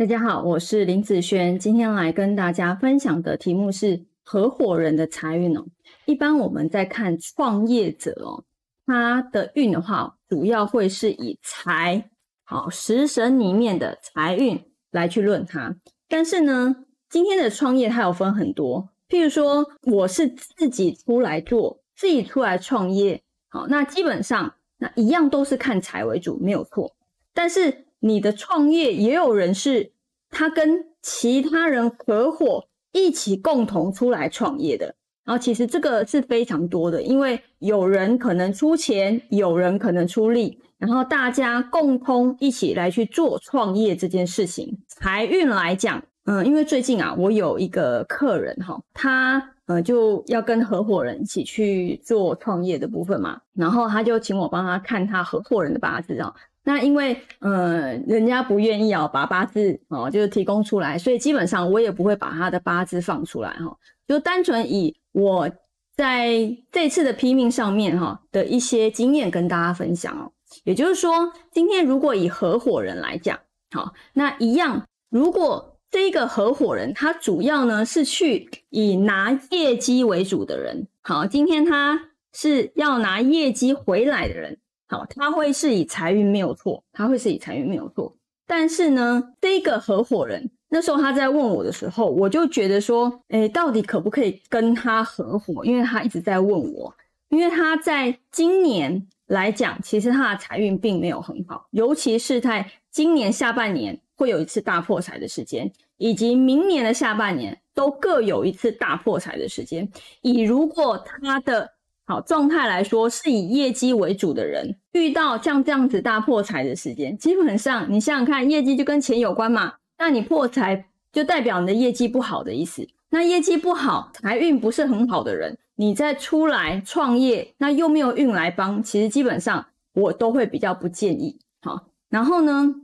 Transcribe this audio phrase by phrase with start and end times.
[0.00, 5.66] 大家好，我是林子轩，今天来跟大家分享的题目是合伙人的财运哦。
[6.06, 8.42] 一般我们在看创业者哦，
[8.86, 12.08] 他的运的话，主要会是以财
[12.44, 15.76] 好食神里面的财运来去论它。
[16.08, 16.76] 但是呢，
[17.10, 26.96] 今天的创业它有分很多，譬如说我是自己出来做，自己出来创业，好，那基本上那一样都是看财为主，没有错。
[27.34, 29.92] 但是你的创业也有人是，
[30.30, 44.78] 他跟其他人合伙一起共同出来创业的，然后其实这个是非常多的，因为有人可能出钱，有人可能出力，然后大家共同一起来去做创业这件事情。
[44.88, 56.34] 财运来讲，嗯，因为最近啊，我有一个客人哈，他呃就要跟合伙人一起去做创业的部分嘛，然后他就请我帮他看他合伙人的八字啊。
[56.62, 65.50] 那因为呃，人家不愿意哦，把八字哦，就是提供出来，所以基本上我也不会把他的八字放出来哈，就单纯以我
[65.96, 70.32] 在这次的批命上面哈的一些经验跟大家分享哦。
[70.64, 73.38] 也就是说，今天如果以合伙人来讲，
[73.70, 84.58] 好，那一样，如果这一个合伙人他主要呢是去以拿业绩为主的人，好，今天他是要拿业绩回来的人。
[84.90, 88.12] 好，他会是以财运没有错，他会是以财运没有错。
[88.44, 95.64] 但是呢，这个合伙人那时候他在问我的时候，我就觉得说，哎，到底可不可以跟他合伙？
[95.64, 96.92] 因为他一直在问我，
[97.28, 109.88] 因为他在今年来讲，其实他的财运并没有很好，尤其是在今年下半年会有一次大破财的时间，以及明年的下半年都各有一次大破财的时间。
[110.22, 111.70] 以如果他的
[112.10, 119.74] 好状态来说，是以业绩为主的人，遇到像这样子大破财的时间，基本上你想想看，业绩就跟钱有关嘛。
[119.96, 122.88] 那你破财就代表你的业绩不好的意思。
[123.10, 129.64] 那业绩不好，财运不是很好的人，你再出来创业，那又没有运来帮，其实基本上
[129.94, 131.38] 我都会比较不建议。
[131.62, 132.74] 好，然后呢，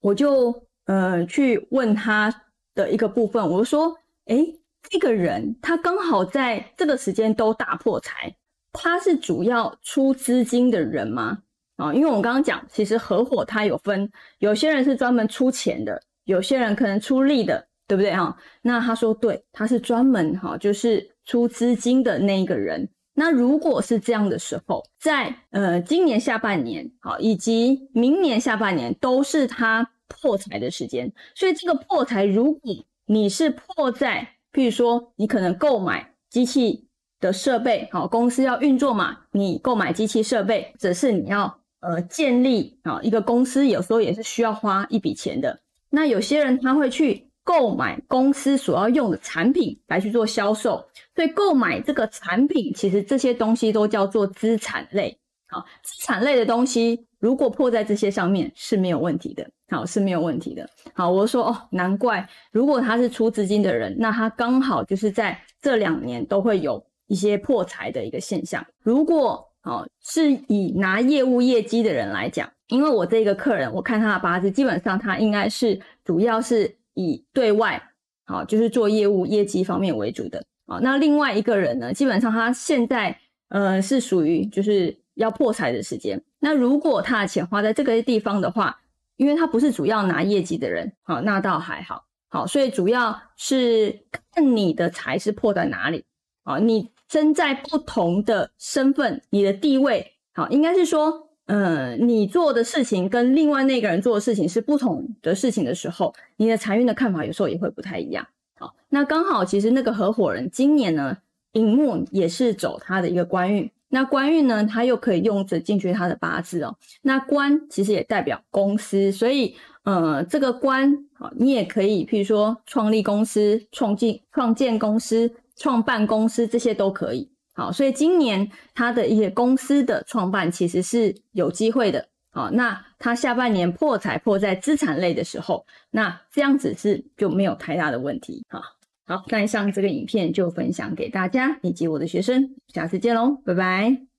[0.00, 2.32] 我就呃去问他
[2.76, 3.96] 的一个部分，我说，
[4.26, 4.46] 哎，
[4.88, 8.36] 这个人他刚好在这个时间都大破财。
[8.72, 11.38] 他是主要出资金的人吗？
[11.76, 18.36] 啊，因为我们刚刚讲，其实合伙他有分，有些人是专门出钱的，有些人可能出力的，对不对哈？
[18.60, 22.86] 那他说对，他是专门哈，就是出资金的那一个人。
[23.14, 32.74] 那如果是这样的时候，在呃今年下半年好，以及明年下半年都是他破财的时间，所以这个破财，如果
[33.06, 36.89] 你是破在，譬如说你可能购买机器。
[37.20, 45.60] 的设备好，公司要运作嘛，你购买机器设备，只是你要呃建立啊一个公司，有时候也是需要花一笔钱的。
[45.90, 50.82] 那有些人他会去购买公司所要用的产品来去做销售，
[51.14, 55.18] 所以购买这个产品，其实这些东西都叫做资产类。
[55.46, 60.66] 好，资产类的东西如果破在这些上面是没有问题的，好是没有问题的。
[60.94, 66.82] 好，我说哦，难怪如果他是出资金的人，那他刚好就是在这两年都会有。
[67.10, 77.82] 一些破财的一个现象，如果哦是以拿业务业绩的人来讲，因为我这个客人，我看他的八字，基本上他应该是主要是以对外，
[78.26, 83.18] 好就是做业务业绩方面为主的，好那另外一个人呢，基本上他现在
[83.48, 88.80] 呃是属于就是要破财的时间，那如果他的钱花在这个地方的话，
[89.16, 96.04] 因为他不是主要拿业绩的人，好那倒还好，好所以主要是看你的财是破在哪里，
[96.44, 96.90] 啊你。
[97.10, 108.24] 身在不同的身份，你的地位好，应该是说，嗯，你做的事情跟另外那个人做的事情是不同的事情的时候，你的财运的看法有时候也会不太一样。
[108.56, 111.18] 好，那刚好其实那个合伙人今年呢，
[111.54, 116.76] 荧幕也是走他的一个官运，那官运呢，他又可以用着进去他的八字哦。
[117.02, 125.34] 那官其实也代表公司，所以，呃，这个官好，你也可以，譬如说创立公司、创建创建公司。
[125.60, 138.62] 创办公司这些都可以，好，所以今年他的一些公司的创办其实是有机会的，好，那他下半年破财破在资产类的时候，那这样子是就没有太大的问题，好，
[139.06, 144.09] 好，那以上这个影片就分享给大家以及我的学生，下次见喽，拜拜。